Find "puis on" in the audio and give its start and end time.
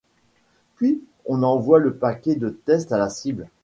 0.77-1.43